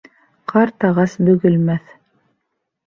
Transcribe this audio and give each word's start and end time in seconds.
Ҡарт 0.53 0.87
ағас 0.89 1.15
бөгөлмәҫ 1.29 1.97